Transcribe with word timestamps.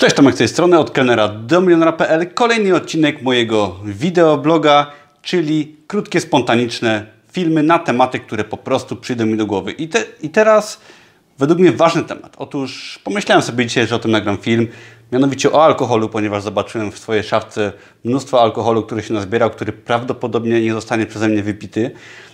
Cześć, 0.00 0.16
Tomek 0.16 0.34
z 0.34 0.38
tej 0.38 0.48
strony, 0.48 0.78
od 0.78 0.90
kelnera 0.90 1.28
do 1.28 1.60
milionera.pl. 1.60 2.34
Kolejny 2.34 2.74
odcinek 2.74 3.22
mojego 3.22 3.76
wideobloga, 3.84 4.86
czyli 5.22 5.76
krótkie, 5.86 6.20
spontaniczne 6.20 7.06
filmy 7.32 7.62
na 7.62 7.78
tematy, 7.78 8.20
które 8.20 8.44
po 8.44 8.56
prostu 8.56 8.96
przyjdą 8.96 9.26
mi 9.26 9.36
do 9.36 9.46
głowy. 9.46 9.72
I, 9.72 9.88
te, 9.88 10.04
I 10.22 10.28
teraz 10.30 10.80
według 11.38 11.60
mnie 11.60 11.72
ważny 11.72 12.02
temat. 12.02 12.34
Otóż 12.38 13.00
pomyślałem 13.04 13.42
sobie 13.42 13.66
dzisiaj, 13.66 13.86
że 13.86 13.96
o 13.96 13.98
tym 13.98 14.10
nagram 14.10 14.38
film, 14.38 14.68
mianowicie 15.12 15.52
o 15.52 15.64
alkoholu, 15.64 16.08
ponieważ 16.08 16.42
zobaczyłem 16.42 16.92
w 16.92 16.98
swojej 16.98 17.22
szafce 17.22 17.72
mnóstwo 18.04 18.42
alkoholu, 18.42 18.82
który 18.82 19.02
się 19.02 19.14
nazbierał, 19.14 19.50
który 19.50 19.72
prawdopodobnie 19.72 20.60
nie 20.60 20.72
zostanie 20.72 21.06
przeze 21.06 21.28
mnie 21.28 21.42
wypity, 21.42 21.90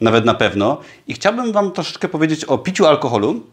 nawet 0.00 0.24
na 0.24 0.34
pewno. 0.34 0.80
I 1.06 1.14
chciałbym 1.14 1.52
Wam 1.52 1.72
troszeczkę 1.72 2.08
powiedzieć 2.08 2.44
o 2.44 2.58
piciu 2.58 2.86
alkoholu 2.86 3.46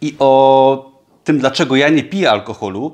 i 0.00 0.16
o 0.18 0.98
tym, 1.24 1.38
dlaczego 1.38 1.76
ja 1.76 1.88
nie 1.88 2.02
piję 2.04 2.30
alkoholu, 2.30 2.92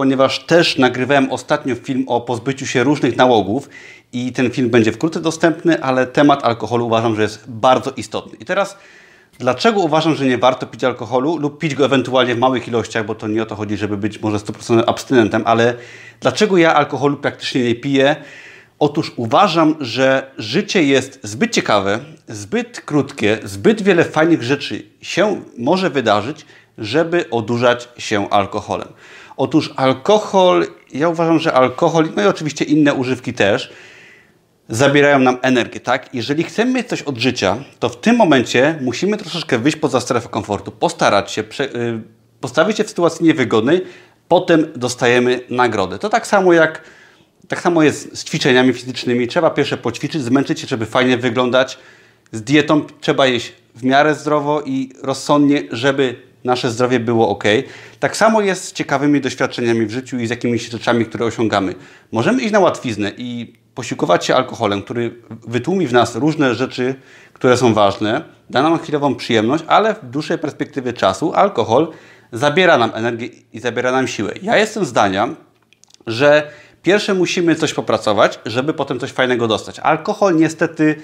ponieważ 0.00 0.38
też 0.38 0.78
nagrywałem 0.78 1.32
ostatnio 1.32 1.74
film 1.74 2.04
o 2.06 2.20
pozbyciu 2.20 2.66
się 2.66 2.84
różnych 2.84 3.16
nałogów 3.16 3.68
i 4.12 4.32
ten 4.32 4.50
film 4.50 4.70
będzie 4.70 4.92
wkrótce 4.92 5.20
dostępny, 5.20 5.82
ale 5.82 6.06
temat 6.06 6.44
alkoholu 6.44 6.86
uważam, 6.86 7.16
że 7.16 7.22
jest 7.22 7.50
bardzo 7.50 7.90
istotny. 7.90 8.38
I 8.38 8.44
teraz 8.44 8.78
Dlaczego 9.38 9.80
uważam, 9.80 10.14
że 10.14 10.26
nie 10.26 10.38
warto 10.38 10.66
pić 10.66 10.84
alkoholu 10.84 11.36
lub 11.36 11.58
pić 11.58 11.74
go 11.74 11.84
ewentualnie 11.84 12.34
w 12.34 12.38
małych 12.38 12.68
ilościach, 12.68 13.06
bo 13.06 13.14
to 13.14 13.28
nie 13.28 13.42
o 13.42 13.46
to 13.46 13.56
chodzi, 13.56 13.76
żeby 13.76 13.96
być 13.96 14.20
może 14.20 14.36
100% 14.36 14.82
abstynentem, 14.86 15.42
ale 15.44 15.74
dlaczego 16.20 16.56
ja 16.56 16.74
alkoholu 16.74 17.16
praktycznie 17.16 17.64
nie 17.64 17.74
piję? 17.74 18.16
Otóż 18.78 19.12
uważam, 19.16 19.74
że 19.80 20.30
życie 20.38 20.82
jest 20.82 21.20
zbyt 21.22 21.52
ciekawe, 21.52 21.98
zbyt 22.28 22.80
krótkie, 22.80 23.38
zbyt 23.44 23.82
wiele 23.82 24.04
fajnych 24.04 24.42
rzeczy 24.42 24.82
się 25.02 25.42
może 25.58 25.90
wydarzyć, 25.90 26.46
żeby 26.78 27.30
odurzać 27.30 27.88
się 27.98 28.30
alkoholem. 28.30 28.88
Otóż 29.40 29.72
alkohol, 29.76 30.66
ja 30.92 31.08
uważam, 31.08 31.38
że 31.38 31.52
alkohol, 31.52 32.08
no 32.16 32.22
i 32.22 32.26
oczywiście 32.26 32.64
inne 32.64 32.94
używki 32.94 33.32
też, 33.32 33.72
zabierają 34.68 35.18
nam 35.18 35.38
energię, 35.42 35.80
tak? 35.80 36.14
Jeżeli 36.14 36.44
chcemy 36.44 36.72
mieć 36.72 36.88
coś 36.88 37.02
od 37.02 37.18
życia, 37.18 37.56
to 37.78 37.88
w 37.88 38.00
tym 38.00 38.16
momencie 38.16 38.78
musimy 38.80 39.16
troszeczkę 39.16 39.58
wyjść 39.58 39.78
poza 39.78 40.00
strefę 40.00 40.28
komfortu, 40.28 40.70
postarać 40.70 41.32
się, 41.32 41.42
yy, 41.58 42.02
postawić 42.40 42.76
się 42.76 42.84
w 42.84 42.88
sytuacji 42.88 43.26
niewygodnej, 43.26 43.84
potem 44.28 44.66
dostajemy 44.76 45.40
nagrodę. 45.50 45.98
To 45.98 46.08
tak 46.08 46.26
samo 46.26 46.52
jak 46.52 46.82
tak 47.48 47.60
samo 47.60 47.82
jest 47.82 48.18
z 48.18 48.24
ćwiczeniami 48.24 48.72
fizycznymi. 48.72 49.28
Trzeba 49.28 49.50
pierwsze 49.50 49.76
poćwiczyć, 49.76 50.22
zmęczyć 50.22 50.60
się, 50.60 50.66
żeby 50.66 50.86
fajnie 50.86 51.18
wyglądać. 51.18 51.78
Z 52.32 52.42
dietą 52.42 52.84
trzeba 53.00 53.26
jeść 53.26 53.52
w 53.74 53.84
miarę 53.84 54.14
zdrowo 54.14 54.62
i 54.62 54.92
rozsądnie, 55.02 55.62
żeby 55.70 56.29
nasze 56.44 56.70
zdrowie 56.70 57.00
było 57.00 57.28
ok. 57.28 57.44
Tak 58.00 58.16
samo 58.16 58.40
jest 58.40 58.64
z 58.64 58.72
ciekawymi 58.72 59.20
doświadczeniami 59.20 59.86
w 59.86 59.90
życiu 59.90 60.18
i 60.18 60.26
z 60.26 60.30
jakimiś 60.30 60.70
rzeczami, 60.70 61.06
które 61.06 61.24
osiągamy. 61.24 61.74
Możemy 62.12 62.42
iść 62.42 62.52
na 62.52 62.58
łatwiznę 62.58 63.12
i 63.16 63.54
posiłkować 63.74 64.24
się 64.24 64.34
alkoholem, 64.34 64.82
który 64.82 65.14
wytłumi 65.30 65.86
w 65.86 65.92
nas 65.92 66.16
różne 66.16 66.54
rzeczy, 66.54 66.94
które 67.32 67.56
są 67.56 67.74
ważne, 67.74 68.24
da 68.50 68.62
nam 68.62 68.78
chwilową 68.78 69.14
przyjemność, 69.14 69.64
ale 69.66 69.94
w 69.94 70.10
dłuższej 70.10 70.38
perspektywie 70.38 70.92
czasu 70.92 71.32
alkohol 71.34 71.88
zabiera 72.32 72.78
nam 72.78 72.90
energię 72.94 73.28
i 73.52 73.60
zabiera 73.60 73.92
nam 73.92 74.08
siłę. 74.08 74.32
Ja 74.42 74.56
jestem 74.56 74.84
zdania, 74.84 75.28
że 76.06 76.50
pierwsze 76.82 77.14
musimy 77.14 77.54
coś 77.54 77.74
popracować, 77.74 78.40
żeby 78.46 78.74
potem 78.74 79.00
coś 79.00 79.10
fajnego 79.10 79.48
dostać. 79.48 79.78
Alkohol 79.78 80.36
niestety 80.36 80.96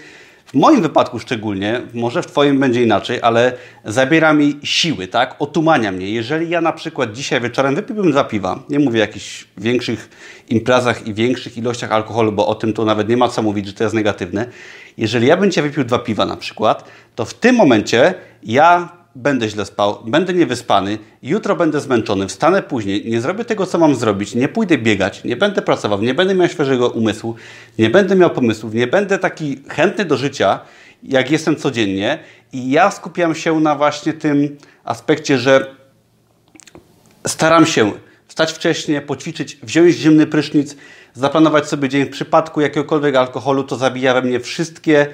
w 0.46 0.54
moim 0.54 0.82
wypadku 0.82 1.18
szczególnie, 1.18 1.82
może 1.94 2.22
w 2.22 2.26
Twoim 2.26 2.60
będzie 2.60 2.82
inaczej, 2.82 3.18
ale 3.22 3.52
zabiera 3.84 4.32
mi 4.32 4.58
siły, 4.62 5.08
tak? 5.08 5.36
Otumania 5.38 5.92
mnie. 5.92 6.10
Jeżeli 6.10 6.50
ja 6.50 6.60
na 6.60 6.72
przykład 6.72 7.12
dzisiaj 7.12 7.40
wieczorem 7.40 7.74
wypiłbym 7.74 8.10
dwa 8.10 8.24
piwa, 8.24 8.62
nie 8.68 8.78
mówię 8.78 8.98
o 8.98 9.00
jakichś 9.00 9.46
większych 9.56 10.10
imprezach 10.48 11.06
i 11.06 11.14
większych 11.14 11.58
ilościach 11.58 11.92
alkoholu, 11.92 12.32
bo 12.32 12.46
o 12.46 12.54
tym 12.54 12.72
to 12.72 12.84
nawet 12.84 13.08
nie 13.08 13.16
ma 13.16 13.28
co 13.28 13.42
mówić, 13.42 13.66
że 13.66 13.72
to 13.72 13.84
jest 13.84 13.94
negatywne. 13.94 14.46
Jeżeli 14.96 15.26
ja 15.26 15.36
bym 15.36 15.50
dzisiaj 15.50 15.64
wypił 15.64 15.84
dwa 15.84 15.98
piwa 15.98 16.26
na 16.26 16.36
przykład, 16.36 16.84
to 17.14 17.24
w 17.24 17.34
tym 17.34 17.56
momencie 17.56 18.14
ja 18.42 18.95
będę 19.16 19.48
źle 19.48 19.66
spał, 19.66 19.98
będę 20.04 20.34
niewyspany, 20.34 20.98
jutro 21.22 21.56
będę 21.56 21.80
zmęczony, 21.80 22.28
wstanę 22.28 22.62
później, 22.62 23.10
nie 23.10 23.20
zrobię 23.20 23.44
tego, 23.44 23.66
co 23.66 23.78
mam 23.78 23.94
zrobić, 23.94 24.34
nie 24.34 24.48
pójdę 24.48 24.78
biegać, 24.78 25.24
nie 25.24 25.36
będę 25.36 25.62
pracował, 25.62 26.02
nie 26.02 26.14
będę 26.14 26.34
miał 26.34 26.48
świeżego 26.48 26.88
umysłu, 26.88 27.34
nie 27.78 27.90
będę 27.90 28.16
miał 28.16 28.30
pomysłów, 28.30 28.74
nie 28.74 28.86
będę 28.86 29.18
taki 29.18 29.62
chętny 29.68 30.04
do 30.04 30.16
życia, 30.16 30.60
jak 31.02 31.30
jestem 31.30 31.56
codziennie. 31.56 32.18
I 32.52 32.70
ja 32.70 32.90
skupiam 32.90 33.34
się 33.34 33.60
na 33.60 33.74
właśnie 33.74 34.12
tym 34.12 34.56
aspekcie, 34.84 35.38
że 35.38 35.74
staram 37.26 37.66
się 37.66 37.92
wstać 38.28 38.52
wcześniej, 38.52 39.00
poćwiczyć, 39.00 39.58
wziąć 39.62 39.94
zimny 39.94 40.26
prysznic, 40.26 40.76
zaplanować 41.14 41.68
sobie 41.68 41.88
dzień. 41.88 42.04
W 42.04 42.10
przypadku 42.10 42.60
jakiegokolwiek 42.60 43.16
alkoholu 43.16 43.64
to 43.64 43.76
zabija 43.76 44.14
we 44.14 44.22
mnie 44.22 44.40
wszystkie 44.40 45.06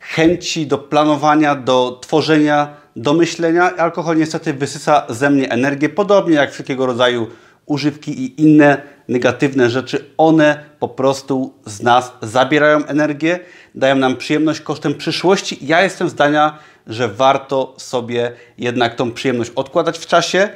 chęci 0.00 0.66
do 0.66 0.78
planowania, 0.78 1.54
do 1.54 1.98
tworzenia, 2.02 2.79
do 2.96 3.14
myślenia. 3.14 3.76
Alkohol 3.76 4.16
niestety 4.16 4.54
wysysa 4.54 5.06
ze 5.08 5.30
mnie 5.30 5.50
energię, 5.50 5.88
podobnie 5.88 6.34
jak 6.34 6.52
wszelkiego 6.52 6.86
rodzaju 6.86 7.26
używki 7.66 8.24
i 8.24 8.42
inne 8.42 8.82
negatywne 9.08 9.70
rzeczy. 9.70 10.04
One 10.16 10.64
po 10.78 10.88
prostu 10.88 11.54
z 11.66 11.82
nas 11.82 12.12
zabierają 12.22 12.86
energię, 12.86 13.40
dają 13.74 13.96
nam 13.96 14.16
przyjemność 14.16 14.60
kosztem 14.60 14.94
przyszłości. 14.94 15.58
Ja 15.60 15.82
jestem 15.82 16.08
zdania, 16.08 16.58
że 16.86 17.08
warto 17.08 17.74
sobie 17.76 18.32
jednak 18.58 18.94
tą 18.94 19.12
przyjemność 19.12 19.50
odkładać 19.50 19.98
w 19.98 20.06
czasie 20.06 20.48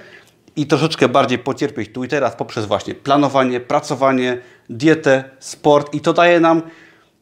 i 0.56 0.66
troszeczkę 0.66 1.08
bardziej 1.08 1.38
pocierpieć 1.38 1.92
tu 1.92 2.04
i 2.04 2.08
teraz 2.08 2.36
poprzez 2.36 2.66
właśnie 2.66 2.94
planowanie, 2.94 3.60
pracowanie, 3.60 4.38
dietę, 4.70 5.24
sport 5.38 5.94
i 5.94 6.00
to 6.00 6.12
daje 6.12 6.40
nam 6.40 6.62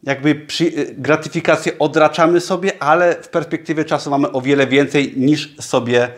jakby 0.03 0.35
przy, 0.35 0.65
y, 0.65 0.95
gratyfikację 0.99 1.79
odraczamy 1.79 2.41
sobie, 2.41 2.83
ale 2.83 3.15
w 3.23 3.29
perspektywie 3.29 3.85
czasu 3.85 4.11
mamy 4.11 4.33
o 4.33 4.41
wiele 4.41 4.67
więcej 4.67 5.13
niż 5.17 5.57
sobie 5.61 6.09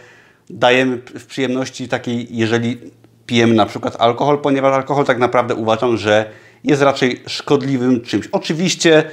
dajemy 0.51 0.97
w 0.97 1.27
przyjemności 1.27 1.89
takiej, 1.89 2.27
jeżeli 2.31 2.79
pijemy 3.27 3.55
na 3.55 3.67
przykład 3.67 3.97
alkohol, 3.99 4.39
ponieważ 4.39 4.75
alkohol 4.75 5.05
tak 5.05 5.19
naprawdę 5.19 5.55
uważam, 5.55 5.97
że 5.97 6.31
jest 6.65 6.83
raczej 6.83 7.23
szkodliwym 7.27 8.01
czymś. 8.01 8.27
Oczywiście 8.27 9.05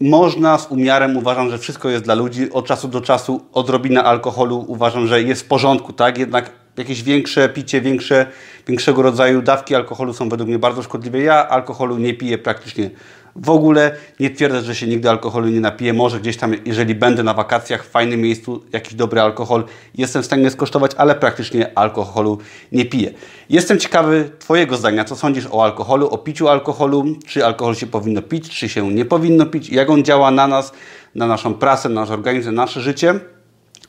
można 0.00 0.58
z 0.58 0.70
umiarem, 0.70 1.16
uważam, 1.16 1.50
że 1.50 1.58
wszystko 1.58 1.88
jest 1.88 2.04
dla 2.04 2.14
ludzi. 2.14 2.50
Od 2.52 2.66
czasu 2.66 2.88
do 2.88 3.00
czasu 3.00 3.44
odrobina 3.52 4.04
alkoholu 4.04 4.64
uważam, 4.68 5.06
że 5.06 5.22
jest 5.22 5.42
w 5.42 5.48
porządku, 5.48 5.92
tak? 5.92 6.18
Jednak 6.18 6.50
jakieś 6.78 7.02
większe 7.02 7.48
picie, 7.48 7.80
większe, 7.80 8.26
większego 8.66 9.02
rodzaju 9.02 9.42
dawki 9.42 9.74
alkoholu 9.74 10.14
są 10.14 10.28
według 10.28 10.48
mnie 10.48 10.58
bardzo 10.58 10.82
szkodliwe. 10.82 11.18
Ja 11.20 11.48
alkoholu 11.48 11.98
nie 11.98 12.14
piję 12.14 12.38
praktycznie 12.38 12.90
w 13.36 13.50
ogóle. 13.50 13.96
Nie 14.20 14.30
twierdzę, 14.30 14.62
że 14.62 14.74
się 14.74 14.86
nigdy 14.86 15.10
alkoholu 15.10 15.48
nie 15.48 15.60
napiję. 15.60 15.92
Może 15.92 16.20
gdzieś 16.20 16.36
tam, 16.36 16.54
jeżeli 16.64 16.94
będę 16.94 17.22
na 17.22 17.34
wakacjach 17.34 17.84
w 17.84 17.90
fajnym 17.90 18.20
miejscu, 18.20 18.62
jakiś 18.72 18.94
dobry 18.94 19.20
alkohol, 19.20 19.64
jestem 19.94 20.22
w 20.22 20.26
stanie 20.26 20.50
skosztować, 20.50 20.90
ale 20.96 21.14
praktycznie 21.14 21.78
alkoholu 21.78 22.38
nie 22.72 22.84
piję. 22.84 23.12
Jestem 23.50 23.78
ciekawy 23.78 24.30
Twojego 24.38 24.76
zdania. 24.76 25.04
Co 25.04 25.16
sądzisz 25.16 25.46
o 25.50 25.64
alkoholu, 25.64 26.08
o 26.08 26.18
piciu 26.18 26.48
alkoholu? 26.48 27.04
Czy 27.26 27.46
alkohol 27.46 27.74
się 27.74 27.86
powinno 27.86 28.22
pić, 28.22 28.50
czy 28.50 28.68
się 28.68 28.92
nie 28.92 29.04
powinno 29.04 29.46
pić? 29.46 29.70
Jak 29.70 29.90
on 29.90 30.04
działa 30.04 30.30
na 30.30 30.46
nas, 30.46 30.72
na 31.14 31.26
naszą 31.26 31.54
prasę, 31.54 31.88
na 31.88 32.00
nasz 32.00 32.10
organizm, 32.10 32.54
na 32.54 32.62
nasze 32.62 32.80
życie? 32.80 33.20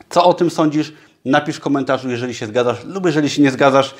Co 0.10 0.24
o 0.24 0.34
tym 0.34 0.50
sądzisz? 0.50 0.94
Napisz 1.26 1.56
w 1.56 1.60
komentarzu, 1.60 2.10
jeżeli 2.10 2.34
się 2.34 2.48
zgadzasz 2.48 2.86
lub 2.86 3.06
jeżeli 3.06 3.30
się 3.30 3.42
nie 3.42 3.52
zgadzasz. 3.52 3.96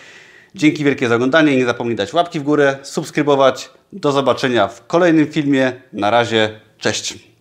Dzięki 0.56 0.84
wielkie 0.84 1.08
za 1.08 1.16
oglądanie. 1.16 1.58
Nie 1.58 1.66
zapomnij 1.66 1.96
dać 1.96 2.14
łapki 2.14 2.40
w 2.40 2.44
górę, 2.44 2.78
subskrybować. 2.84 3.70
Do 3.94 4.12
zobaczenia 4.12 4.68
w 4.68 4.88
kolejnym 4.88 5.28
filmie. 5.28 5.74
Na 5.94 6.12
razie, 6.12 6.60
cześć. 6.78 7.37